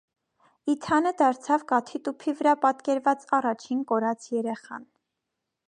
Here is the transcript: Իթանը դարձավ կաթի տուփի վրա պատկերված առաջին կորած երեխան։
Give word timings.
Իթանը 0.73 1.11
դարձավ 1.19 1.65
կաթի 1.71 2.01
տուփի 2.07 2.33
վրա 2.39 2.55
պատկերված 2.63 3.29
առաջին 3.39 3.85
կորած 3.93 4.27
երեխան։ 4.39 4.89